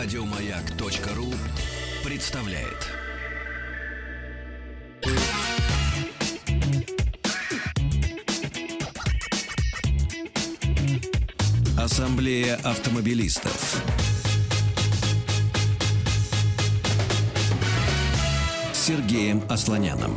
[0.00, 1.34] Радиомаяк.ру
[2.08, 2.86] представляет.
[11.76, 13.82] Ассамблея автомобилистов.
[18.72, 20.16] Сергеем Асланяном.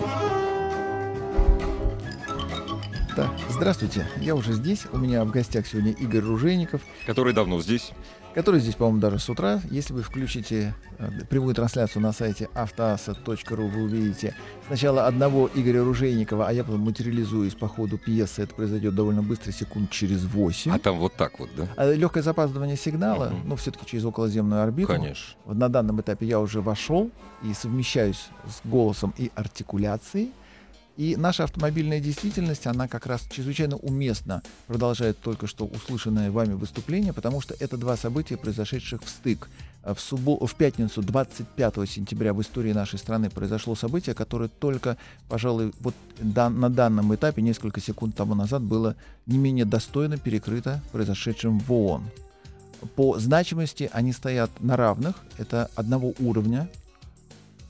[3.17, 4.87] Да, здравствуйте, я уже здесь.
[4.91, 7.91] У меня в гостях сегодня Игорь Ружейников, Который давно здесь.
[8.33, 9.61] который здесь, по-моему, даже с утра.
[9.69, 14.33] Если вы включите э, прямую трансляцию на сайте автоаса.ру, вы увидите
[14.65, 18.41] сначала одного Игоря Ружейникова, а я потом материализуюсь по ходу пьесы.
[18.41, 20.71] Это произойдет довольно быстро, секунд через 8.
[20.71, 21.93] А там вот так вот, да?
[21.93, 23.49] легкое запаздывание сигнала, Мгм.
[23.49, 24.87] но все-таки через околоземную орбиту.
[24.87, 25.35] Конечно.
[25.45, 27.11] Вот на данном этапе я уже вошел
[27.43, 30.31] и совмещаюсь с голосом и артикуляцией.
[30.97, 37.13] И наша автомобильная действительность, она как раз чрезвычайно уместно продолжает только что услышанное вами выступление,
[37.13, 39.49] потому что это два события, произошедших в стык.
[39.83, 44.97] А В, суббо- в пятницу 25 сентября в истории нашей страны произошло событие, которое только,
[45.27, 50.81] пожалуй, вот дан- на данном этапе, несколько секунд тому назад, было не менее достойно перекрыто
[50.91, 52.03] произошедшим в ООН
[52.95, 56.69] по значимости они стоят на равных, это одного уровня.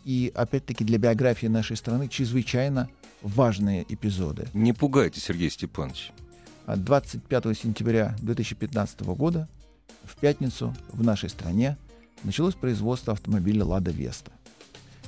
[0.04, 2.90] И опять-таки для биографии нашей страны чрезвычайно
[3.22, 4.48] важные эпизоды.
[4.54, 6.12] Не пугайте, Сергей Степанович.
[6.66, 9.48] А 25 сентября 2015 года
[10.04, 11.78] в пятницу в нашей стране
[12.24, 14.32] началось производство автомобиля «Лада Веста».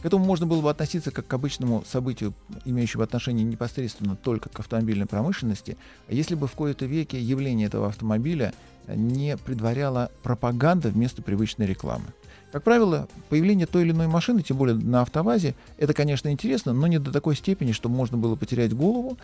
[0.02, 2.34] К этому можно было бы относиться как к обычному событию,
[2.66, 5.78] имеющему отношение непосредственно только к автомобильной промышленности,
[6.10, 8.54] если бы в кои-то веке явление этого автомобиля
[8.88, 12.08] не предваряло пропаганда вместо привычной рекламы.
[12.54, 16.86] Как правило, появление той или иной машины, тем более на автовазе, это, конечно, интересно, но
[16.86, 19.18] не до такой степени, чтобы можно было потерять голову.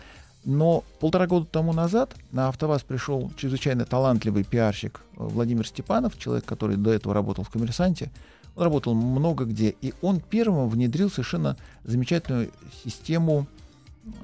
[0.44, 6.44] Но полтора года тому назад на АвтоВАЗ пришел чрезвычайно талантливый пиарщик э, Владимир Степанов, человек,
[6.44, 8.10] который до этого работал в «Коммерсанте».
[8.56, 12.50] Он работал много где, и он первым внедрил совершенно замечательную
[12.82, 13.46] систему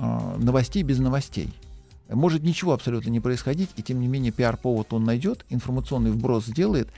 [0.00, 1.54] э, новостей без новостей.
[2.08, 6.88] Может ничего абсолютно не происходить, и тем не менее пиар-повод он найдет, информационный вброс сделает.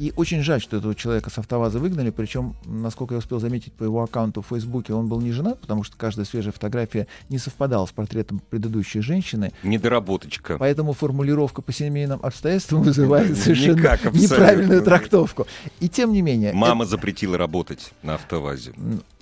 [0.00, 3.84] И очень жаль, что этого человека с автоваза выгнали, причем, насколько я успел заметить по
[3.84, 7.84] его аккаунту в Фейсбуке, он был не женат, потому что каждая свежая фотография не совпадала
[7.84, 9.52] с портретом предыдущей женщины.
[9.62, 10.56] Недоработочка.
[10.56, 14.20] Поэтому формулировка по семейным обстоятельствам вызывает совершенно Никак абсолютно.
[14.22, 15.46] неправильную трактовку.
[15.80, 18.72] И тем не менее, Мама запретила работать на автовазе.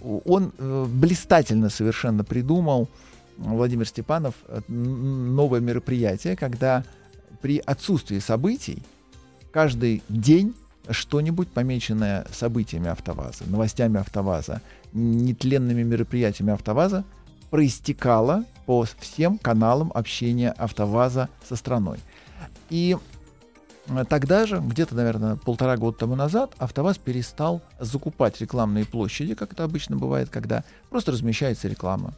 [0.01, 2.89] Он э, блистательно совершенно придумал,
[3.37, 6.85] Владимир Степанов, э, новое мероприятие, когда
[7.43, 8.81] при отсутствии событий
[9.51, 10.55] каждый день
[10.91, 14.61] что-нибудь, помеченное событиями АвтоВАЗа, новостями АвтоВАЗа,
[14.93, 17.05] нетленными мероприятиями АвтоВАЗа,
[17.51, 21.99] проистекало по всем каналам общения АвтоВАЗа со страной.
[22.71, 22.97] И
[23.89, 29.53] Э, Тогда же, где-то, наверное, полтора года тому назад, АвтоВАЗ перестал закупать рекламные площади, как
[29.53, 32.15] это обычно бывает, когда просто размещается реклама,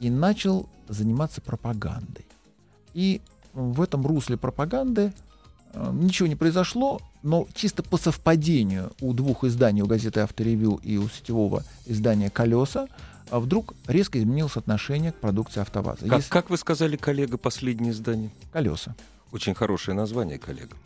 [0.00, 2.26] и начал заниматься пропагандой.
[2.94, 3.20] И
[3.52, 5.12] в этом русле пропаганды
[5.74, 11.08] ничего не произошло, но чисто по совпадению у двух изданий, у газеты «Авторевью» и у
[11.08, 12.86] сетевого издания «Колеса»,
[13.30, 16.06] а вдруг резко изменилось отношение к продукции АвтоВАЗа.
[16.06, 18.30] Как, Если- как вы сказали, коллега, последнее издание?
[18.52, 18.94] «Колеса».
[19.32, 20.76] Очень хорошее название, коллега.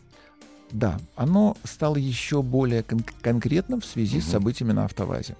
[0.72, 4.32] Да, оно стало еще более кон- конкретным в связи с Мгм.
[4.32, 5.36] событиями на автовазе.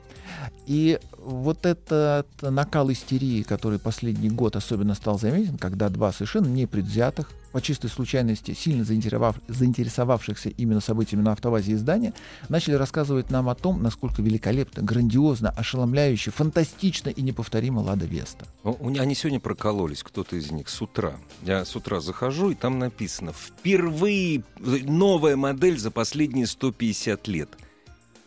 [0.67, 7.31] И вот этот накал истерии, который последний год особенно стал заметен, когда два совершенно непредвзятых,
[7.53, 12.13] по чистой случайности, сильно заинтересовав- заинтересовавшихся именно событиями на автовазе издания,
[12.49, 18.47] начали рассказывать нам о том, насколько великолепно, грандиозно, ошеломляюще, фантастично и неповторимо Лада Веста.
[18.65, 21.17] Ну, они сегодня прокололись, кто-то из них, с утра.
[21.43, 27.51] Я с утра захожу, и там написано «Впервые новая модель за последние 150 лет».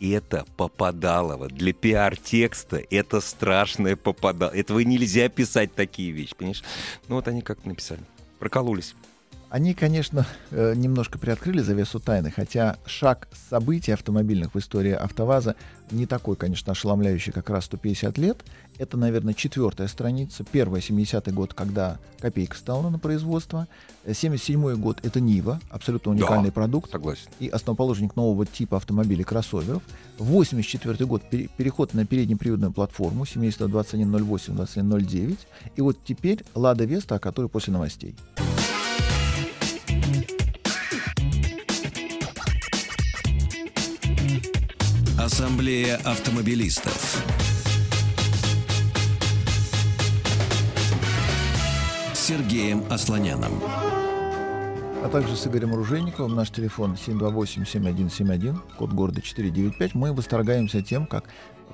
[0.00, 1.48] И это попадалово.
[1.48, 4.50] Для пиар-текста это страшное попадало.
[4.50, 6.62] Этого нельзя писать такие вещи, понимаешь?
[7.08, 8.02] Ну вот они как написали.
[8.38, 8.94] Прокололись.
[9.50, 15.54] Они, конечно, э, немножко приоткрыли завесу тайны, хотя шаг событий автомобильных в истории АвтоВАЗа
[15.92, 18.38] не такой, конечно, ошеломляющий, как раз 150 лет.
[18.78, 20.42] Это, наверное, четвертая страница.
[20.50, 23.68] Первая, 70-й год, когда копейка стала на производство.
[24.04, 26.52] Э, 77-й год— это Нива, абсолютно уникальный Да.
[26.52, 27.28] продукт Согласен.
[27.38, 29.82] и основоположник нового типа автомобилей кроссоверов.
[30.18, 35.38] 84 год пере- переход на переднеприводную платформу семейства 2108, 2109.
[35.76, 38.16] И вот теперь Лада Веста, о которой после новостей.
[45.24, 47.24] Ассамблея автомобилистов.
[52.12, 53.58] Сергеем Асланяном.
[55.04, 56.34] А также с Игорем Ружейниковым.
[56.34, 59.94] Наш телефон 728-7171, код города 495.
[59.94, 61.24] Мы восторгаемся тем, как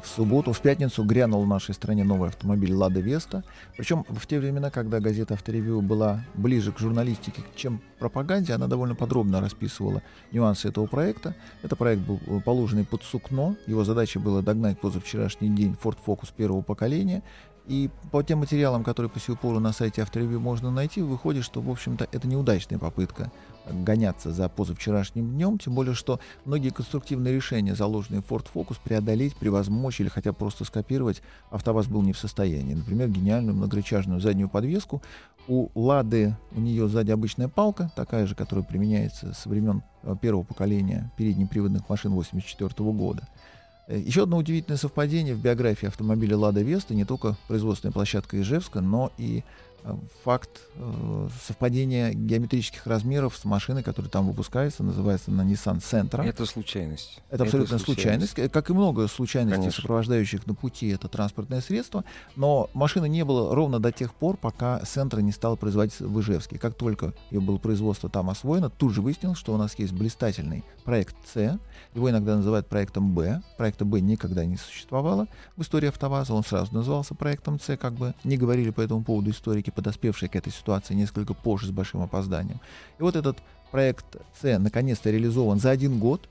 [0.03, 3.45] в субботу, в пятницу грянул в нашей стране новый автомобиль «Лада Веста».
[3.77, 8.95] Причем в те времена, когда газета «Авторевью» была ближе к журналистике, чем пропаганде, она довольно
[8.95, 11.37] подробно расписывала нюансы этого проекта.
[11.63, 13.57] Это проект был э, положенный под сукно.
[13.67, 17.23] Его задачей было догнать позавчерашний день Ford Focus первого поколения.
[17.67, 21.61] И по тем материалам, которые по сию пору на сайте Авторевью можно найти, выходит, что,
[21.61, 23.31] в общем-то, это неудачная попытка
[23.71, 29.37] гоняться за позавчерашним днем, тем более, что многие конструктивные решения, заложенные в Ford Focus, преодолеть,
[29.37, 32.75] превозмочь или хотя просто скопировать, АвтоВАЗ был не в состоянии.
[32.75, 35.03] Например, гениальную многорычажную заднюю подвеску.
[35.49, 40.45] У Лады у нее сзади обычная палка, такая же, которая применяется со времен э, первого
[40.45, 43.29] поколения переднеприводных машин 1984 года.
[43.87, 48.81] Э, Еще одно удивительное совпадение в биографии автомобиля «Лада Веста» не только производственная площадка Ижевска,
[48.81, 49.45] но и
[50.25, 56.25] факт э, совпадения геометрических размеров с машиной, которая там выпускается, называется на Nissan Sentra.
[56.25, 57.21] Это случайность.
[57.31, 58.31] Это абсолютно это случайность.
[58.31, 59.83] случайность, как и много случайностей, Конечно.
[59.83, 62.05] сопровождающих на пути это транспортное средство.
[62.37, 66.59] Но машины не было ровно до тех пор, пока Sentra не стала производиться в Ижевске.
[66.59, 70.65] Как только ее было производство там освоено, тут же выяснилось, что у нас есть блистательный
[70.85, 71.59] проект С.
[71.95, 73.43] Его иногда называют проектом Б.
[73.57, 76.35] Проекта Б никогда не существовало в истории АвтоВАЗа.
[76.35, 80.29] Он сразу назывался проектом С, как бы не говорили по этому поводу историки все подоспевшие
[80.29, 82.61] к этой ситуации несколько позже с большим опозданием.
[82.99, 83.39] И вот этот
[83.71, 86.29] проект С наконец-то реализован за один год.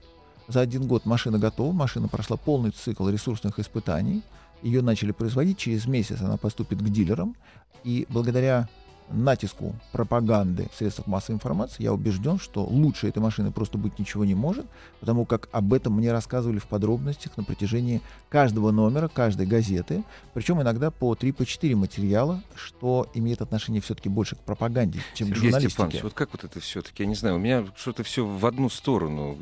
[0.47, 4.23] За один год машина готова, машина прошла полный цикл ресурсных испытаний.
[4.61, 7.35] Ее начали производить, через месяц она поступит к дилерам.
[7.83, 8.67] И благодаря
[9.11, 14.25] натиску пропаганды в средствах массовой информации, я убежден, что лучше этой машины просто быть ничего
[14.25, 14.65] не может,
[14.99, 20.03] потому как об этом мне рассказывали в подробностях на протяжении каждого номера, каждой газеты,
[20.33, 25.43] причем иногда по 3-4 материала, что имеет отношение все-таки больше к пропаганде, чем Сергей к
[25.43, 25.69] журналистике.
[25.71, 28.69] Степанович, вот как вот это все-таки, я не знаю, у меня что-то все в одну
[28.69, 29.37] сторону.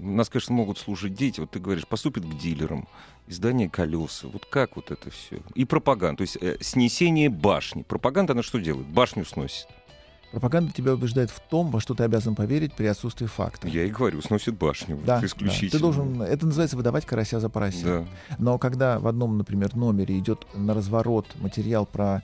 [0.00, 2.88] У нас, конечно, могут служить дети, вот ты говоришь, поступит к дилерам,
[3.28, 4.28] издание колеса.
[4.28, 5.40] Вот как вот это все?
[5.54, 7.82] И пропаганда, то есть э, снесение башни.
[7.82, 8.86] Пропаганда, она что делает?
[8.86, 9.66] Башню сносит.
[10.32, 13.68] Пропаганда тебя убеждает в том, во что ты обязан поверить при отсутствии факта.
[13.68, 14.98] Я и говорю, сносит башню.
[15.04, 15.70] Да, исключительно.
[15.70, 15.76] Да.
[15.76, 17.84] Ты должен, это называется выдавать карася за поросят.
[17.84, 18.04] Да.
[18.38, 22.22] Но когда в одном, например, номере идет на разворот материал про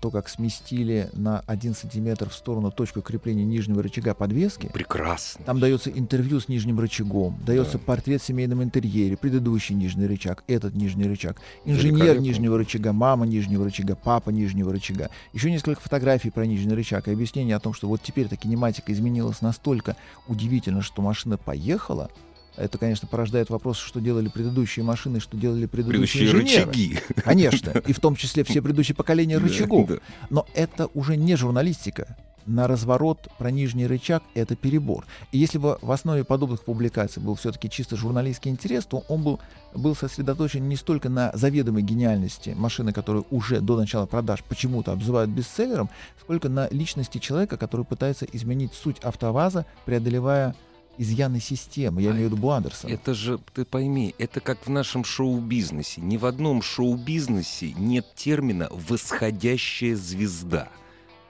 [0.00, 4.68] то, как сместили на 1 сантиметр в сторону точку крепления нижнего рычага подвески.
[4.72, 5.44] Прекрасно.
[5.44, 7.84] Там дается интервью с нижним рычагом, дается да.
[7.84, 13.64] портрет в семейном интерьере, предыдущий нижний рычаг, этот нижний рычаг, инженер нижнего рычага, мама нижнего
[13.64, 15.10] рычага, папа нижнего рычага.
[15.32, 19.40] Еще несколько фотографий про нижний рычаг и объяснение о том, что вот теперь-то кинематика изменилась
[19.40, 19.96] настолько
[20.28, 22.10] удивительно, что машина поехала,
[22.56, 26.70] это, конечно, порождает вопрос, что делали предыдущие машины, что делали предыдущие, предыдущие инженеры.
[26.70, 26.98] рычаги.
[27.22, 29.90] Конечно, и в том числе все предыдущие поколения рычагов.
[30.30, 32.16] Но это уже не журналистика.
[32.44, 35.06] На разворот про нижний рычаг это перебор.
[35.30, 39.40] И если бы в основе подобных публикаций был все-таки чисто журналистский интерес, то он был,
[39.74, 45.30] был сосредоточен не столько на заведомой гениальности машины, которую уже до начала продаж почему-то обзывают
[45.30, 45.88] бестселлером,
[46.20, 50.56] сколько на личности человека, который пытается изменить суть автоваза, преодолевая
[51.02, 52.92] изъяны системы, я а имею в виду Буандерсона.
[52.92, 56.00] Это же, ты пойми, это как в нашем шоу-бизнесе.
[56.00, 60.68] Ни в одном шоу-бизнесе нет термина «восходящая звезда».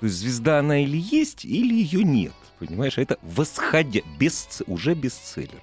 [0.01, 2.33] То есть звезда она или есть, или ее нет.
[2.59, 5.63] Понимаешь, это восходя, без, уже бестселлер.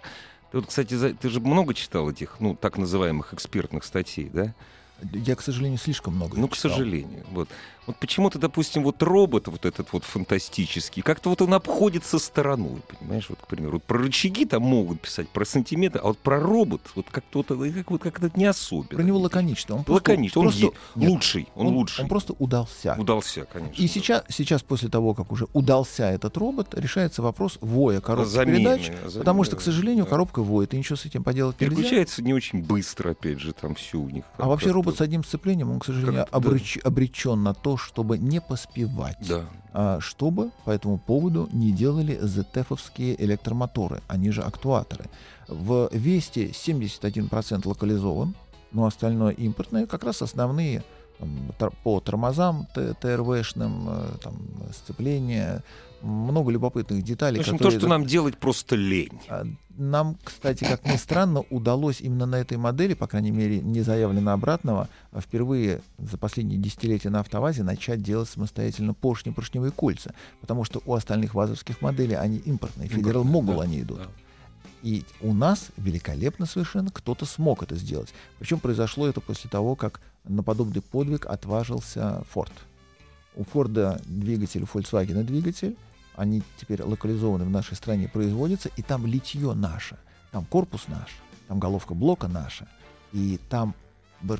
[0.51, 4.55] Ты вот, кстати, ты же много читал этих, ну, так называемых экспертных статей, да?
[5.13, 6.37] Я, к сожалению, слишком много.
[6.37, 7.23] Ну, к сожалению.
[7.31, 7.49] Вот.
[7.89, 13.25] Вот почему-то, допустим, вот робот вот этот вот фантастический, как-то вот он обходится стороной, понимаешь?
[13.29, 16.81] Вот, к примеру, вот про рычаги там могут писать, про сантиметры, а вот про робот
[16.93, 18.89] вот как-то вот, как, вот как-то не особенно.
[18.89, 19.77] Про него лаконично.
[19.77, 22.03] Он лаконично, он просто, нет, лучший, он, он лучший.
[22.03, 22.95] Он просто удался.
[22.95, 23.81] Удался, конечно.
[23.81, 23.91] И да.
[23.91, 28.85] сейчас, сейчас, после того, как уже удался этот робот, решается вопрос воя коробки замены, передач,
[28.85, 30.11] замены, потому что, к сожалению, да.
[30.11, 31.75] коробка воет, и ничего с этим поделать нельзя.
[31.75, 34.25] Переключается не очень быстро, опять же, там все у них.
[34.37, 38.41] А вообще робот с одним сцеплением, он, к сожалению, обреч, обречен на то, чтобы не
[38.41, 39.17] поспевать.
[39.27, 39.45] Да.
[39.73, 45.05] А, чтобы по этому поводу не делали ZF-овские электромоторы, они же актуаторы.
[45.47, 48.35] В Весте 71% локализован,
[48.71, 50.83] но остальное импортное, как раз основные
[51.19, 54.35] там, по тормозам ТРВшным, э, там,
[54.73, 55.63] сцепление,
[56.01, 57.37] много любопытных деталей.
[57.37, 57.79] В общем, которые...
[57.79, 59.19] то, что нам делать просто лень.
[59.27, 59.45] А,
[59.77, 64.31] нам, кстати, как ни странно, удалось именно на этой модели, по крайней мере, не заявлено
[64.31, 70.13] обратного, а впервые за последние десятилетия на автовазе начать делать самостоятельно поршни, поршневые кольца.
[70.41, 72.87] Потому что у остальных вазовских моделей они импортные.
[72.87, 73.99] Федерал Могул да, они идут.
[73.99, 74.07] Да.
[74.81, 78.13] И у нас великолепно совершенно кто-то смог это сделать.
[78.39, 82.51] Причем произошло это после того, как на подобный подвиг отважился Форд.
[83.35, 85.77] У Форда двигатель, у Volkswagen двигатель,
[86.15, 89.97] они теперь локализованы в нашей стране, производятся, и там литье наше,
[90.31, 91.09] там корпус наш,
[91.47, 92.67] там головка блока наша,
[93.13, 93.73] и там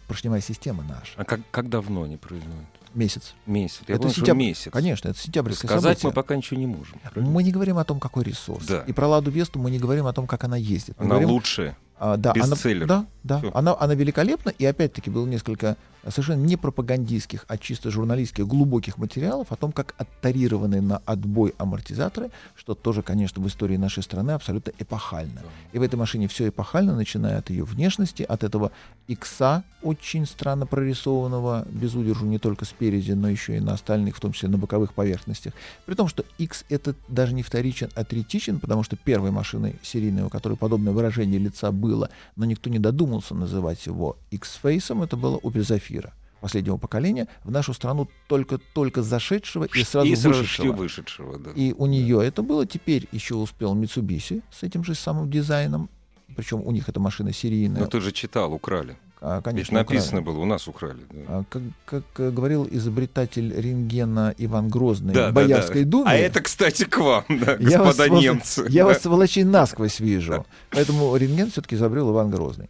[0.08, 1.14] поршневая система наша.
[1.16, 2.66] А как, как давно они производят?
[2.94, 3.36] Месяц.
[3.46, 3.82] Месяц.
[3.88, 4.72] Я это помню, сентябрь, месяц.
[4.72, 6.10] Конечно, это сентябрьское Сказать событие.
[6.10, 7.00] мы пока ничего не можем.
[7.00, 7.30] правильно?
[7.32, 8.66] Мы не говорим о том, какой ресурс.
[8.66, 8.82] Да.
[8.88, 10.96] И про Ладу Весту мы не говорим о том, как она ездит.
[10.98, 11.78] Мы Она говорим, лучшая.
[12.00, 13.51] А, да, она, да, да.
[13.53, 15.75] Она, она великолепна, и опять-таки было несколько
[16.08, 22.32] совершенно не пропагандистских, а чисто журналистских глубоких материалов о том, как оттарированы на отбой амортизаторы,
[22.56, 25.41] что тоже, конечно, в истории нашей страны абсолютно эпохально.
[25.74, 28.72] И в этой машине все эпохально, начиная от ее внешности, от этого
[29.10, 34.20] икса, очень странно прорисованного, без удержу не только спереди, но еще и на остальных, в
[34.20, 35.54] том числе на боковых поверхностях.
[35.86, 40.24] При том, что X это даже не вторичен, а третичен, потому что первой машиной серийной,
[40.24, 45.38] у которой подобное выражение лица было, но никто не додумался называть его X-фейсом, это было
[45.39, 50.72] Opel Zafira последнего поколения, в нашу страну только-только зашедшего и сразу и сразу вышедшего.
[50.72, 51.51] вышедшего, да.
[51.51, 52.66] И у нее это было.
[52.66, 55.89] Теперь еще успел Mitsubishi с этим же самым дизайном.
[56.36, 57.82] Причем у них эта машина серийная.
[57.82, 58.96] Но ты же читал, украли.
[59.22, 60.36] А, Ведь конечно, написано украли.
[60.36, 61.00] было, у нас украли.
[61.12, 61.20] да.
[61.28, 65.90] А, Как, как, э, говорил изобретатель рентгена Иван Грозный Да, в да, Боярской да.
[65.92, 66.10] думе.
[66.10, 68.66] А это, кстати, к вам, да, я вас, господа немцы.
[68.70, 68.88] Я да.
[68.90, 70.46] вас, сволочей, насквозь вижу.
[70.70, 72.70] Поэтому рентген все-таки изобрел Иван Грозный.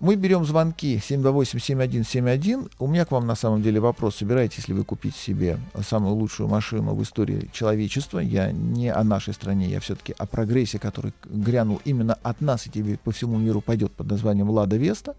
[0.00, 2.70] Мы берем звонки 728-7171.
[2.78, 4.16] У меня к вам на самом деле вопрос.
[4.16, 8.18] Собираетесь ли вы купить себе самую лучшую машину в истории человечества?
[8.18, 12.70] Я не о нашей стране, я все-таки о прогрессе, который грянул именно от нас и
[12.70, 15.16] тебе по всему миру пойдет под названием «Лада Веста».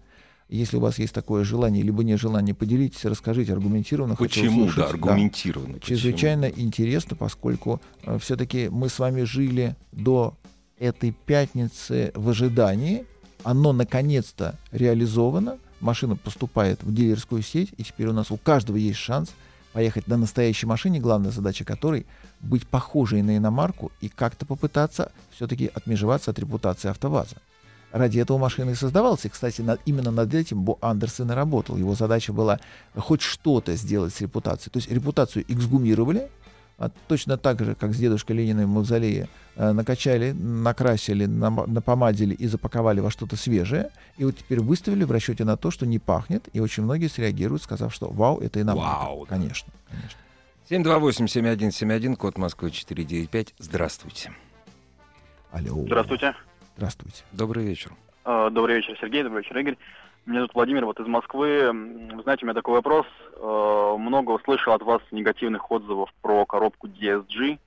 [0.48, 4.16] Если у вас есть такое желание, либо нежелание, поделитесь, расскажите аргументированно.
[4.16, 5.74] Почему, да, аргументированно.
[5.74, 5.96] почему?
[5.96, 7.80] Чрезвычайно интересно, поскольку
[8.18, 10.36] все-таки мы с вами жили до
[10.76, 13.06] этой пятницы в ожидании.
[13.44, 15.58] Оно наконец-то реализовано.
[15.80, 19.30] Машина поступает в дилерскую сеть, и теперь у нас у каждого есть шанс
[19.72, 22.06] поехать на настоящей машине, главная задача которой
[22.40, 27.36] быть похожей на иномарку и как-то попытаться все-таки отмежеваться от репутации АвтоВАЗа.
[27.90, 29.24] Ради этого машина и создавалась.
[29.24, 31.76] И, кстати, над- именно над этим Бо Андерсон и работал.
[31.76, 32.58] Его задача была
[32.96, 34.72] хоть что-то сделать с репутацией.
[34.72, 36.28] То есть репутацию эксгумировали,
[37.08, 42.46] точно так же, как с дедушкой Лениным в мавзолее, э, накачали, накрасили, нам- напомадили и
[42.46, 43.90] запаковали во что-то свежее.
[44.18, 46.48] И вот теперь выставили в расчете на то, что не пахнет.
[46.52, 49.04] И очень многие среагируют, сказав, что вау, это иномарка.
[49.04, 49.30] Вау, да.
[49.36, 50.18] Конечно, конечно.
[50.68, 53.54] 728-7171, код Москвы 495.
[53.58, 54.32] Здравствуйте.
[55.50, 55.82] Алло.
[55.84, 56.34] Здравствуйте.
[56.76, 57.24] Здравствуйте.
[57.32, 57.92] Добрый вечер.
[58.24, 59.22] Э, Добрый вечер, Сергей.
[59.22, 59.76] Добрый вечер, Игорь.
[60.24, 61.68] Меня зовут Владимир, вот из Москвы.
[62.22, 63.06] Знаете, у меня такой вопрос.
[63.36, 67.58] Э, Много услышал от вас негативных отзывов про коробку DSG.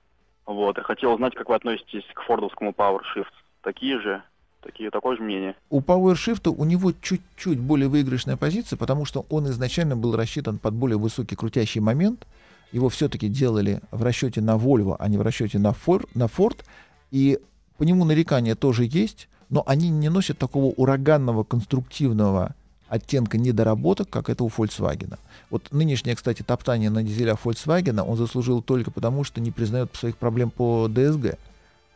[0.46, 3.32] Вот, и хотел узнать, как вы относитесь к фордовскому PowerShift.
[3.62, 4.22] Такие же?
[4.62, 5.54] Такие, такое же мнение?
[5.68, 10.72] У PowerShift у него чуть-чуть более выигрышная позиция, потому что он изначально был рассчитан под
[10.72, 12.26] более высокий крутящий момент.
[12.72, 16.64] Его все-таки делали в расчете на Volvo, а не в расчете на Ford, на Ford.
[17.10, 17.38] И
[17.76, 22.54] по нему нарекания тоже есть, но они не носят такого ураганного конструктивного
[22.88, 25.18] оттенка недоработок, как это у Volkswagen.
[25.50, 30.16] Вот нынешнее, кстати, топтание на дизелях Volkswagen он заслужил только потому, что не признает своих
[30.16, 31.38] проблем по DSG.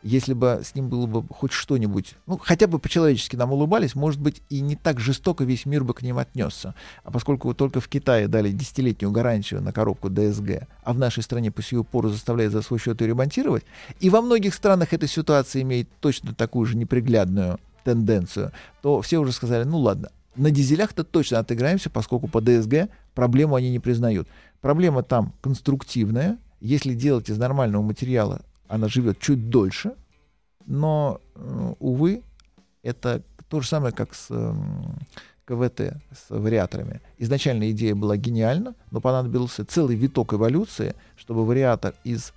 [0.03, 4.19] Если бы с ним было бы хоть что-нибудь, ну, хотя бы по-человечески нам улыбались, может
[4.19, 6.73] быть, и не так жестоко весь мир бы к ним отнесся.
[7.03, 11.51] А поскольку только в Китае дали десятилетнюю гарантию на коробку DSG, а в нашей стране
[11.51, 13.63] по сию пору заставляют за свой счет ее ремонтировать,
[13.99, 19.31] и во многих странах эта ситуация имеет точно такую же неприглядную тенденцию, то все уже
[19.31, 24.27] сказали, ну ладно, на дизелях-то точно отыграемся, поскольку по DSG проблему они не признают.
[24.61, 26.37] Проблема там конструктивная.
[26.59, 29.93] Если делать из нормального материала, она живет чуть дольше,
[30.65, 32.23] но, э, увы,
[32.83, 34.97] это то же самое, как с эм,
[35.45, 37.01] КВТ, с вариаторами.
[37.17, 42.33] Изначально идея была гениальна, но понадобился целый виток эволюции, чтобы вариатор из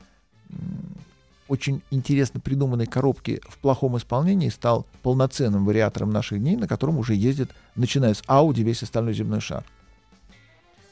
[1.47, 7.15] очень интересно придуманной коробки в плохом исполнении стал полноценным вариатором наших дней, на котором уже
[7.15, 9.65] ездит, начиная с Audi, весь остальной земной шар.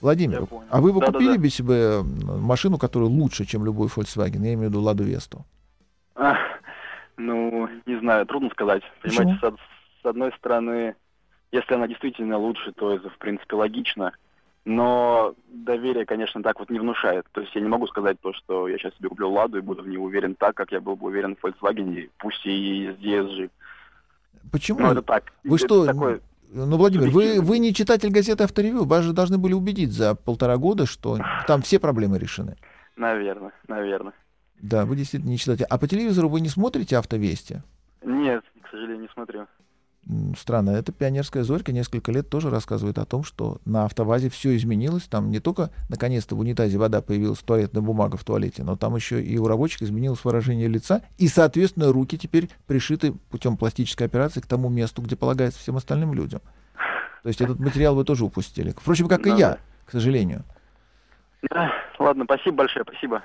[0.06, 1.18] Владимир, а вы бы Да-да-да.
[1.20, 4.42] купили бы себе м, машину, которая лучше, чем любой Volkswagen?
[4.42, 5.44] Я имею в виду Ладу Весту.
[6.16, 6.34] А,
[7.16, 8.82] Ну, не знаю, трудно сказать.
[9.00, 10.96] Понимаете, с, с одной стороны,
[11.52, 14.12] если она действительно лучше, то это, в принципе, логично.
[14.64, 17.26] Но доверие, конечно, так вот не внушает.
[17.32, 19.82] То есть я не могу сказать то, что я сейчас себе куплю Ладу и буду
[19.84, 23.50] в ней уверен так, как я был бы уверен в Volkswagen, пусть и с DSG.
[24.50, 24.80] Почему?
[24.80, 25.32] Ну, это так.
[25.44, 26.20] Вы Это что, такое-
[26.54, 30.58] Ну, Владимир, вы, вы не читатель газеты «Авторевью», вас же должны были убедить за полтора
[30.58, 32.56] года, что там все проблемы решены.
[32.96, 34.12] Наверное, наверное.
[34.60, 35.64] Да, вы действительно не читатель.
[35.64, 37.62] А по телевизору вы не смотрите «Автовести»?
[38.04, 39.46] Нет, к сожалению, не смотрю.
[40.36, 40.70] Странно.
[40.70, 45.04] Это пионерская зорька несколько лет тоже рассказывает о том, что на автовазе все изменилось.
[45.04, 49.22] Там не только наконец-то в унитазе вода появилась, туалетная бумага в туалете, но там еще
[49.22, 51.02] и у рабочих изменилось выражение лица.
[51.18, 56.14] И, соответственно, руки теперь пришиты путем пластической операции к тому месту, где полагается всем остальным
[56.14, 56.40] людям.
[57.22, 58.74] То есть этот материал вы тоже упустили.
[58.76, 59.34] Впрочем, как да.
[59.34, 60.44] и я, к сожалению.
[61.50, 63.22] Да, ладно, спасибо большое, спасибо.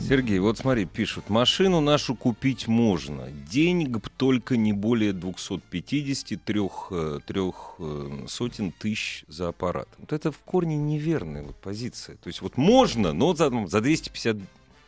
[0.00, 7.20] Сергей, вот смотри, пишут, машину нашу купить можно, денег только не более 250 трех, э,
[7.26, 9.88] трех э, сотен тысяч за аппарат.
[9.98, 12.16] Вот это в корне неверная вот позиция.
[12.16, 14.36] То есть вот можно, но за, за 250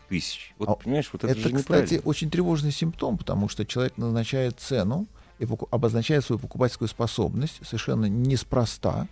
[0.08, 0.54] тысяч.
[0.58, 4.58] Вот, а понимаешь, вот это, это же кстати, очень тревожный симптом, потому что человек назначает
[4.60, 5.06] цену
[5.38, 9.06] и обозначает свою покупательскую способность совершенно неспроста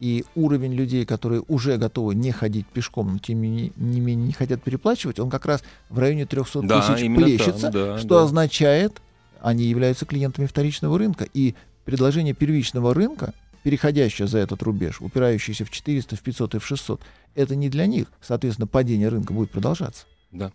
[0.00, 4.32] и уровень людей, которые уже готовы не ходить пешком, но тем не, не менее не
[4.32, 8.22] хотят переплачивать, он как раз в районе 300 да, тысяч плещется, там, да, что да.
[8.24, 9.00] означает,
[9.40, 11.26] они являются клиентами вторичного рынка.
[11.34, 11.54] И
[11.84, 17.00] предложение первичного рынка, переходящее за этот рубеж, упирающееся в 400, в 500 и в 600,
[17.34, 18.06] это не для них.
[18.22, 20.06] Соответственно, падение рынка будет продолжаться.
[20.32, 20.50] Да.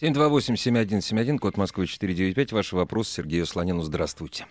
[0.00, 2.52] 728-7171, код Москвы 495.
[2.52, 3.82] Ваш вопрос Сергею Слонину.
[3.82, 4.46] Здравствуйте.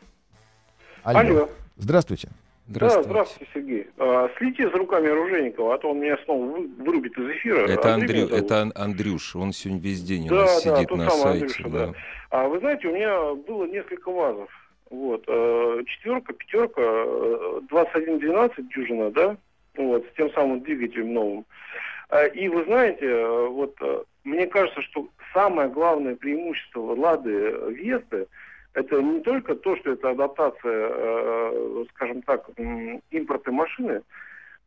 [1.03, 1.19] Алло.
[1.19, 1.49] Алло.
[1.77, 2.29] Здравствуйте.
[2.68, 3.08] Здравствуйте.
[3.08, 3.88] Да, здравствуйте, Сергей.
[3.98, 6.46] А, следите за руками Оружейникова, а то он меня снова
[6.77, 7.68] вырубит из эфира.
[7.68, 11.46] Это, Андрю, это Андрюш, он сегодня весь день да, у нас да, сидит на сайте.
[11.46, 11.88] Андрюша, да.
[11.88, 11.94] Да.
[12.30, 14.50] А вы знаете, у меня было несколько ВАЗов.
[14.89, 16.82] Вот, э, четверка, пятерка,
[17.70, 19.38] 2112 э, дюжина, да,
[19.77, 21.46] вот, с тем самым двигателем новым.
[22.10, 23.75] А, и вы знаете, э, вот,
[24.24, 28.27] мне кажется, что самое главное преимущество Лады Весты–
[28.73, 32.49] это не только то, что это адаптация, э, скажем так,
[33.11, 34.01] импорта машины,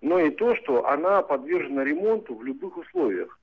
[0.00, 3.38] но и то, что она подвержена ремонту в любых условиях.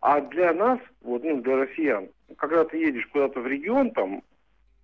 [0.00, 4.22] А для нас, вот, ну, для россиян, когда ты едешь куда-то в регион, там,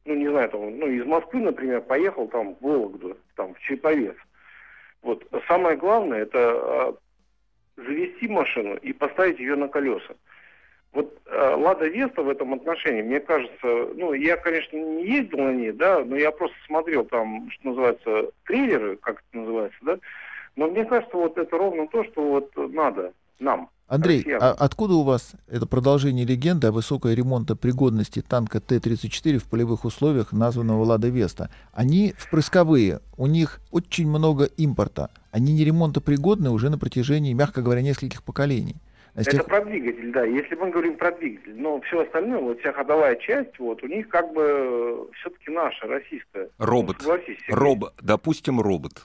[0.04, 4.16] ну, не знаю, там, ну, из Москвы, например, поехал там в Вологду, там, в Череповец.
[5.02, 6.98] Вот, самое главное, это
[7.78, 10.14] э, завести машину и поставить ее на колеса.
[10.92, 15.52] Вот э, Лада Веста в этом отношении, мне кажется, ну, я, конечно, не ездил на
[15.52, 19.98] ней, да, но я просто смотрел там, что называется, трейлеры, как это называется, да,
[20.56, 23.68] но мне кажется, вот это ровно то, что вот надо нам.
[23.88, 29.84] Андрей, а откуда у вас это продолжение легенды о высокой ремонтопригодности танка Т-34 в полевых
[29.84, 31.50] условиях, названного «Лада Веста»?
[31.72, 35.10] Они впрысковые, у них очень много импорта.
[35.30, 38.74] Они не ремонтопригодны уже на протяжении, мягко говоря, нескольких поколений.
[39.16, 39.46] Это тех...
[39.46, 40.24] про двигатель, да.
[40.24, 44.08] Если мы говорим про двигатель, но все остальное, вот вся ходовая часть, вот у них
[44.08, 46.50] как бы все-таки наша, российская.
[46.58, 46.98] Робот.
[47.02, 47.94] Ну, робот.
[48.02, 49.02] Допустим, робот.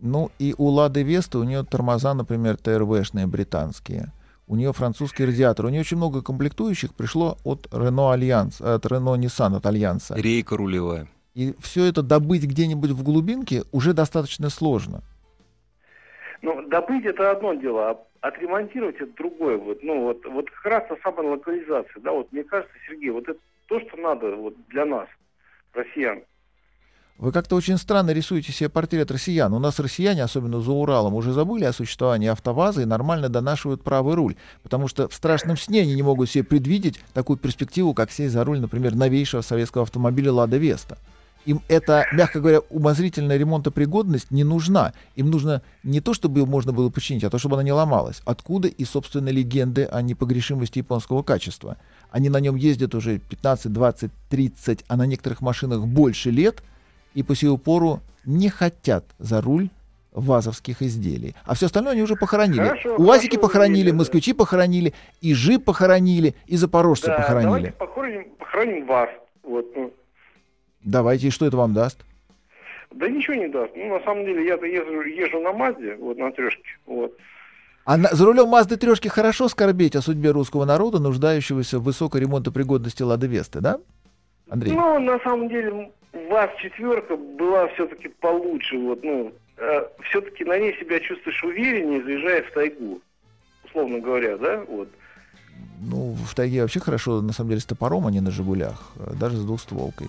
[0.00, 4.12] Ну и у Лады Веста у нее тормоза, например, TRW шные британские.
[4.46, 5.66] У нее французский радиатор.
[5.66, 10.14] У нее очень много комплектующих пришло от Renault Alliance, от Renault Nissan, от Альянса.
[10.16, 11.08] Рейка рулевая.
[11.34, 15.02] И все это добыть где-нибудь в глубинке уже достаточно сложно.
[16.42, 19.58] Ну, добыть это одно дело, а отремонтировать это другое.
[19.58, 22.00] Вот, ну, вот, вот как раз та самая локализация.
[22.00, 25.08] Да, вот мне кажется, Сергей, вот это то, что надо вот для нас,
[25.74, 26.22] россиян.
[27.18, 29.52] Вы как-то очень странно рисуете себе портрет россиян.
[29.52, 34.14] У нас россияне, особенно за Уралом, уже забыли о существовании автоваза и нормально донашивают правый
[34.14, 34.36] руль.
[34.62, 38.44] Потому что в страшном сне они не могут себе предвидеть такую перспективу, как сесть за
[38.44, 40.98] руль, например, новейшего советского автомобиля «Лада Веста».
[41.44, 44.92] Им эта, мягко говоря, умозрительная ремонтопригодность не нужна.
[45.16, 48.22] Им нужно не то, чтобы ее можно было починить, а то, чтобы она не ломалась.
[48.24, 51.76] Откуда и, собственно, легенды о непогрешимости японского качества.
[52.10, 56.62] Они на нем ездят уже 15, 20, 30, а на некоторых машинах больше лет,
[57.14, 59.70] и по сию пору не хотят за руль
[60.12, 61.34] вазовских изделий.
[61.44, 62.62] А все остальное они уже похоронили.
[62.62, 63.96] Хорошо, УАЗики хорошо, похоронили, да.
[63.96, 67.46] москвичи похоронили, и ЖИ похоронили, и запорожцы да, похоронили.
[67.46, 69.08] Давайте похороним, похороним ВАЗ.
[69.42, 69.92] Вот, ну,
[70.84, 72.04] Давайте, и что это вам даст?
[72.90, 73.72] Да ничего не даст.
[73.74, 76.78] Ну, на самом деле, я-то езжу, езжу на Мазде, вот на трешке.
[76.86, 77.16] Вот.
[77.84, 82.20] А на, за рулем Мазды трешки хорошо скорбеть о судьбе русского народа, нуждающегося в высокой
[82.20, 83.78] ремонтопригодности Лады Весты, да?
[84.48, 84.72] Андрей?
[84.72, 88.78] Ну, на самом деле, ВАЗ четверка была все-таки получше.
[88.78, 93.00] Вот, ну, э, все-таки на ней себя чувствуешь увереннее, заезжая в тайгу,
[93.64, 94.88] условно говоря, да, вот.
[95.80, 99.14] Ну, в тайге вообще хорошо, на самом деле, с топором, а не на «Жигулях», э,
[99.18, 100.08] даже с двухстволкой.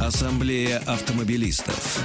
[0.00, 2.04] Ассамблея автомобилистов.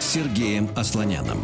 [0.00, 1.42] Сергеем Асланяном.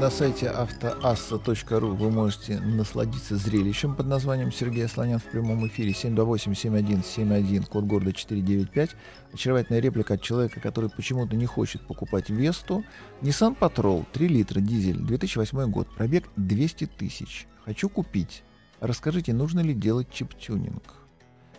[0.00, 7.66] На сайте автоасса.ру вы можете насладиться зрелищем под названием Сергей Слонян в прямом эфире 728-7171,
[7.68, 8.96] код города 495.
[9.34, 12.82] Очаровательная реплика от человека, который почему-то не хочет покупать Весту.
[13.20, 17.46] Nissan Patrol 3 литра дизель, 2008 год, пробег 200 тысяч.
[17.66, 18.42] Хочу купить.
[18.80, 20.82] Расскажите, нужно ли делать чип-тюнинг?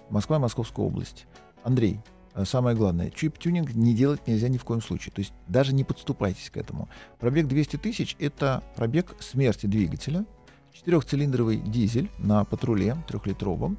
[0.10, 1.27] Москва, Московская область.
[1.63, 1.99] Андрей,
[2.46, 5.12] самое главное, чип-тюнинг не делать нельзя ни в коем случае.
[5.13, 6.89] То есть даже не подступайтесь к этому.
[7.20, 10.26] Пробег 200 тысяч— это пробег смерти двигателя.
[10.74, 13.78] Четырехцилиндровый дизель на патруле трехлитровом.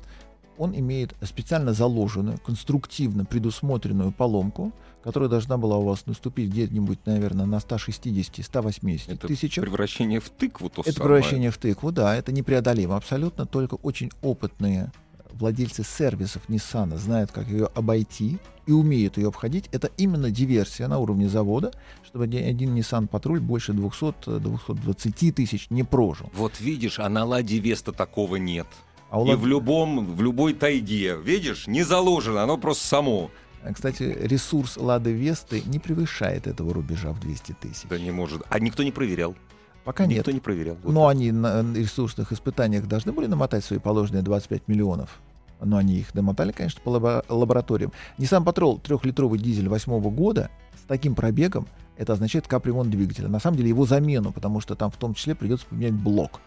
[0.59, 7.47] Он имеет специально заложенную, конструктивно предусмотренную поломку, которая должна была у вас наступить где-нибудь, наверное,
[7.47, 9.65] на 160-180 тысячах.
[9.65, 11.09] превращение в тыкву то Это самое.
[11.09, 14.93] превращение в тыкву, да, это непреодолимо абсолютно, только очень опытные
[15.38, 20.99] владельцы сервисов Nissan знают, как ее обойти и умеют ее обходить, это именно диверсия на
[20.99, 21.73] уровне завода,
[22.07, 26.31] чтобы ни один Nissan патруль больше 200-220 тысяч не прожил.
[26.35, 28.66] Вот видишь, а на Ладе Веста такого нет.
[29.11, 33.31] А у И Лад- в любом, в любой тайге, видишь, не заложено, оно просто само.
[33.75, 37.83] Кстати, ресурс Лады Весты не превышает этого рубежа в 200 тысяч.
[37.88, 38.42] Да не может.
[38.49, 39.37] А никто не проверял.
[39.85, 40.18] Пока нет.
[40.18, 40.77] Никто не проверял.
[40.83, 40.92] Вот.
[40.92, 45.21] Но они на ресурсных испытаниях должны были намотать свои положенные 25 миллионов.
[45.61, 47.92] Но они их намотали, конечно, по лабо- лабораториям.
[48.18, 51.66] Nissan Patrol трехлитровый дизель восьмого года с таким пробегом,
[51.97, 53.29] это означает капремонт двигателя.
[53.29, 56.40] На самом деле его замену, потому что там в том числе придется поменять блок.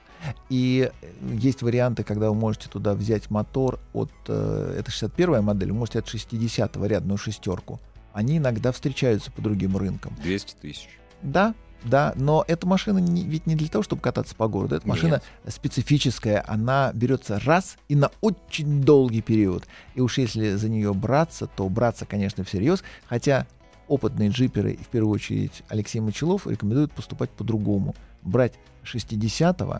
[0.49, 4.11] И э, есть варианты, когда вы можете туда взять мотор от...
[4.27, 7.79] э, это 61-я модель, вы можете от 60-го рядную шестерку.
[8.11, 10.15] Они иногда встречаются по другим рынкам.
[10.23, 10.89] 200 тысяч.
[11.21, 14.75] Да, да, но эта машина не- ведь не для того, чтобы кататься по городу.
[14.75, 19.65] Эта машина специфическая, она берется раз и на очень долгий период.
[19.93, 22.83] И уж если за нее браться, то браться, конечно, всерьез.
[23.07, 23.45] Хотя
[23.87, 27.95] опытные джиперы, и в первую очередь Алексей Мочелов, рекомендуют поступать по-другому.
[28.23, 29.79] Брать 60-го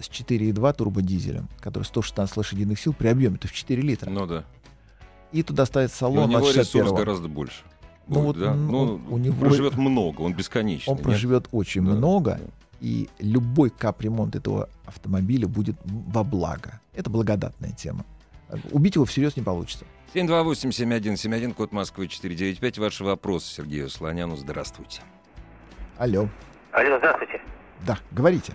[0.00, 4.10] с 4,2 турбодизелем, который 116 лошадиных сил при объеме, то в 4 литра.
[4.10, 4.44] Ну да.
[5.30, 6.96] И туда ставить Но у салон него от ресурс 61-го.
[6.96, 7.62] гораздо больше.
[8.06, 8.54] Ну вот, да?
[8.54, 10.90] ну, Ну, у него- проживет много, он бесконечный.
[10.92, 11.04] Он нет?
[11.04, 11.92] проживет очень Да.
[11.92, 12.40] много,
[12.80, 16.80] и любой капремонт этого автомобиля будет во благо.
[16.94, 18.04] Это благодатная тема.
[18.72, 19.84] Убить его всерьез не получится.
[20.14, 22.78] 728-7171, код Москвы 495.
[22.78, 24.36] Ваши вопросы Сергею Слоняну.
[24.36, 25.00] Здравствуйте.
[25.96, 26.28] Алло.
[26.72, 27.40] Алло, здравствуйте.
[27.86, 28.52] Да, говорите.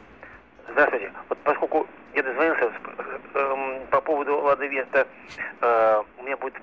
[0.72, 1.12] Здравствуйте.
[1.28, 5.08] Вот поскольку я дозвонился с- эм, по поводу Лады Веста,
[5.62, 6.54] э, у меня будет...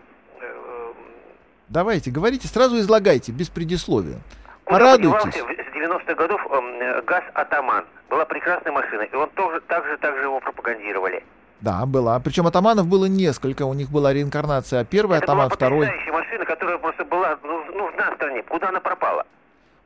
[1.68, 4.18] Давайте, говорите, сразу излагайте, без предисловия.
[4.64, 5.34] Порадуйтесь.
[5.34, 7.84] с 90-х годов эм, э, ГАЗ «Атаман».
[8.08, 11.24] Была прекрасная машина, и он тоже так же, так же его пропагандировали.
[11.60, 12.18] Да, была.
[12.20, 13.64] Причем атаманов было несколько.
[13.64, 14.84] У них была реинкарнация.
[14.84, 15.86] Первый Это атаман, была второй.
[15.86, 18.42] потрясающая машина, которая просто была ну, нужна стране.
[18.42, 19.24] Куда она пропала?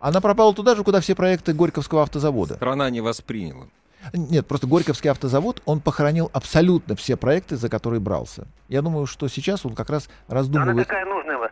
[0.00, 2.54] Она пропала туда же, куда все проекты Горьковского автозавода.
[2.54, 3.66] Страна не восприняла.
[4.14, 8.46] Нет, просто Горьковский автозавод, он похоронил абсолютно все проекты, за которые брался.
[8.68, 10.88] Я думаю, что сейчас он как раз Она раздумывает.
[10.88, 11.50] такая нужная.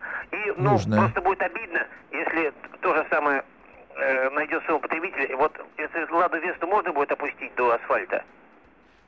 [0.57, 3.43] И ну, просто будет обидно, если то же самое
[3.97, 5.37] э, найдет своего потребителя.
[5.37, 8.23] Вот если Ладу Весту можно будет опустить до асфальта,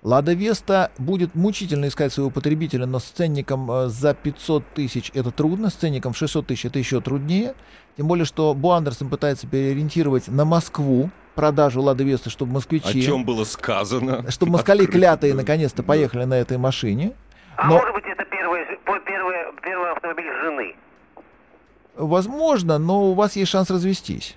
[0.03, 5.31] Лада Веста будет мучительно искать своего потребителя, но с ценником э, за 500 тысяч это
[5.31, 7.55] трудно, с ценником в 600 тысяч это еще труднее.
[7.99, 13.03] Тем более, что Бо Андерсон пытается переориентировать на Москву продажу Лады Весты, чтобы О москвичи,
[13.03, 14.31] чем было сказано?
[14.31, 15.41] чтобы москали Открыто, клятые да.
[15.41, 15.89] наконец-то Да.
[15.89, 17.13] поехали на этой машине.
[17.57, 18.65] А Но- может быть, это первый,
[19.05, 20.31] первый, первый автомобиль.
[22.01, 24.37] Возможно, но у вас есть шанс развестись.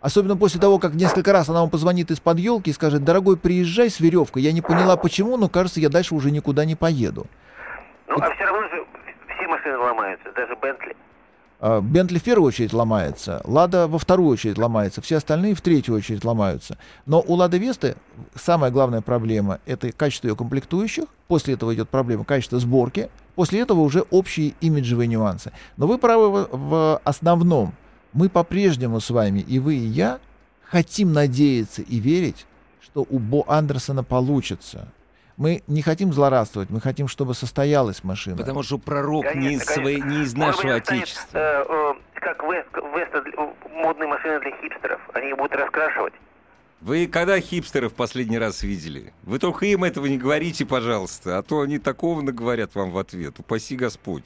[0.00, 3.90] Особенно после того, как несколько раз она вам позвонит из-под елки и скажет, дорогой, приезжай
[3.90, 4.42] с веревкой.
[4.42, 7.26] Я не поняла, почему, но кажется, я дальше уже никуда не поеду.
[8.08, 8.84] Ну, а все равно же
[9.36, 10.96] все машины ломаются, даже Бентли.
[11.60, 15.94] А, Бентли в первую очередь ломается, Лада во вторую очередь ломается, все остальные в третью
[15.94, 16.76] очередь ломаются.
[17.06, 17.96] Но у Лады Весты
[18.34, 23.80] самая главная проблема— это качество ее комплектующих, после этого идет проблема качества сборки, после этого
[23.80, 25.52] уже общие имиджевые нюансы.
[25.76, 27.72] Но вы правы в, основном.
[28.12, 30.18] Мы по-прежнему с вами, и вы, и я,
[30.64, 32.46] хотим надеяться и верить,
[32.80, 34.88] что у Бо Андерсона получится.
[35.36, 38.38] Мы не хотим злорадствовать, мы хотим, чтобы состоялась машина.
[38.38, 41.38] Потому что пророк не из, Конечно, своей, не из Может быть, нашего станет, отечества.
[41.38, 45.00] э, э, как Вест, Веста, для- модные машины для хипстеров.
[45.12, 46.14] Они их будут раскрашивать.
[46.86, 49.12] Вы когда хипстеров последний раз видели?
[49.24, 53.40] Вы только им этого не говорите, пожалуйста, а то они такого наговорят вам в ответ.
[53.40, 54.22] Упаси Господь.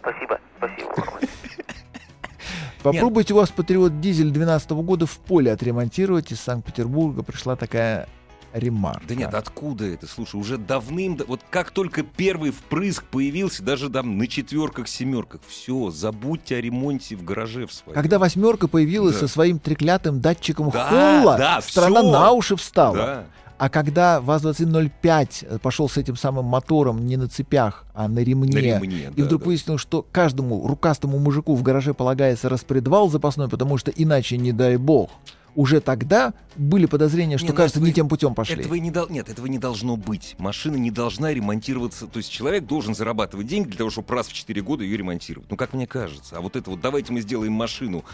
[0.00, 0.92] Спасибо, спасибо.
[2.82, 6.30] Попробуйте у вас Патриот Дизель 2012 года в поле отремонтировать.
[6.30, 8.06] Из Санкт-Петербурга пришла такая
[8.52, 9.02] ремарка.
[9.08, 10.06] Да нет, откуда это?
[10.06, 11.18] Слушай, уже давным...
[11.26, 17.16] Вот как только первый впрыск появился, даже там на четверках, семерках, все, забудьте о ремонте
[17.16, 17.94] в гараже в своем.
[17.94, 19.20] Когда восьмерка появилась Да.
[19.20, 22.10] со своим треклятым датчиком Да, холла, да, страна всё.
[22.12, 22.96] на уши встала.
[22.96, 23.24] Да.
[23.58, 28.58] А когда ВАЗ-2105 пошел с этим самым мотором не на цепях, а на ремне, На
[28.80, 29.46] ремне, и да, вдруг да.
[29.46, 34.76] выяснилось, что каждому рукастому мужику в гараже полагается распредвал запасной, потому что иначе, не дай
[34.76, 35.10] бог,
[35.58, 38.60] уже тогда были подозрения, что, Не, ну кажется, этого- не тем путем пошли.
[38.60, 40.36] Этого не дол- Нет, этого не должно быть.
[40.38, 42.06] Машина не должна ремонтироваться.
[42.06, 45.50] То есть человек должен зарабатывать деньги для того, чтобы раз в 4 года ее ремонтировать.
[45.50, 46.36] Ну, как мне кажется.
[46.36, 48.04] А вот это вот давайте мы сделаем машину.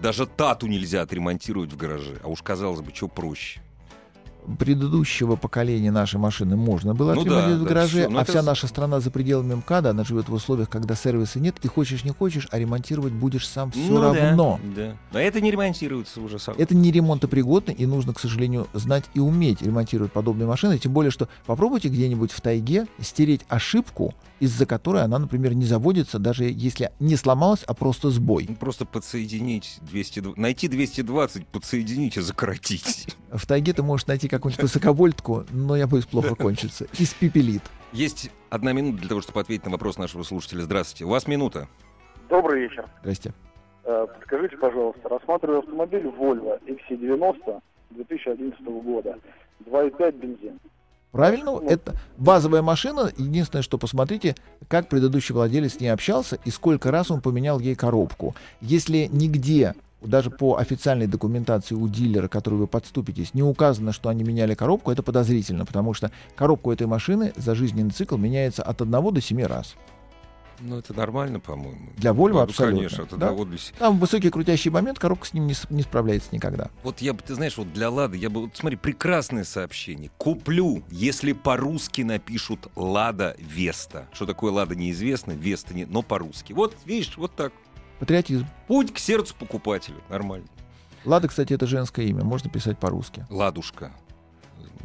[0.00, 2.18] Даже тату нельзя отремонтировать в гараже.
[2.24, 3.60] А уж казалось бы, что проще.
[4.58, 8.22] Предыдущего поколения нашей машины можно было Ну отремонтировать да, в да, гараже, всё, ну а
[8.22, 11.68] это вся наша страна за пределами МКАДа, она живет в условиях, когда сервиса нет, и
[11.68, 14.60] хочешь не хочешь, а ремонтировать будешь сам все Ну да, равно.
[14.76, 14.96] Да.
[15.12, 16.54] А это не ремонтируется уже сам.
[16.58, 20.78] Это не ремонтопригодно, и нужно, к сожалению, знать и уметь ремонтировать подобные машины.
[20.78, 26.18] Тем более, что попробуйте где-нибудь в тайге стереть ошибку, из-за которой она, например, не заводится,
[26.18, 28.46] даже если не сломалась, а просто сбой.
[28.48, 33.06] Ну, Просто подсоединить 220, найти 220, подсоединить и закоротить.
[33.30, 36.86] В тайге ты можешь найти какую-нибудь высоковольтку, но я боюсь, плохо кончится.
[36.98, 37.62] Испепелит.
[37.92, 40.62] Есть одна минута для того, чтобы ответить на вопрос нашего слушателя.
[40.62, 41.04] Здравствуйте.
[41.04, 41.68] У вас минута.
[42.30, 42.86] Добрый вечер.
[43.02, 43.34] Здрасте.
[43.84, 49.18] Э, Подскажите, пожалуйста, рассматриваю автомобиль Volvo XC90 2011 года.
[49.66, 50.58] 2,5 бензин.
[51.10, 53.12] Правильно, это базовая машина.
[53.18, 54.34] Единственное, что посмотрите,
[54.66, 58.34] как предыдущий владелец с ней общался и сколько раз он поменял ей коробку.
[58.62, 64.08] Если нигде, даже по официальной документации у дилера, к которой вы подступитесь, не указано, что
[64.08, 68.62] они меняли коробку, это подозрительно, потому что коробка у этой машины за жизненный цикл меняется
[68.62, 69.74] от 1 до 7 раз.
[70.64, 71.90] Ну, это нормально, по-моему.
[71.96, 73.16] Для Volvo Ну, абсолютно, Конечно, от да.
[73.16, 76.70] одного до се- Там высокий крутящий момент, коробка с ним не, не справляется никогда.
[76.84, 80.10] Вот я бы, ты знаешь, вот для Лады, я бы, вот смотри, прекрасное сообщение.
[80.18, 84.06] Куплю, если по-русски напишут Лада Веста.
[84.12, 86.52] Что такое Лада неизвестно, Веста не, но по-русски.
[86.52, 87.52] Вот, видишь, вот так.
[87.98, 88.46] Патриотизм.
[88.66, 90.00] Путь к сердцу покупателю.
[90.08, 90.46] Нормально.
[91.04, 93.26] Лада, кстати, это женское имя, можно писать по-русски.
[93.28, 93.92] Ладушка.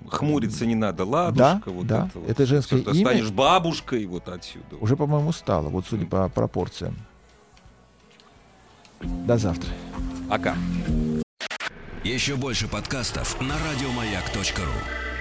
[0.10, 1.62] Хмуриться не надо, ладушка.
[1.66, 2.30] Да, вот да, это, вот.
[2.30, 3.06] это женское Всё, имя.
[3.06, 4.78] Станешь бабушкой вот отсюда.
[4.80, 6.96] Уже, по-моему, стало, вот судя по пропорциям.
[9.02, 9.70] До завтра.
[10.30, 10.56] Ака.
[12.04, 15.17] Еще больше подкастов на радиомаяк.ру.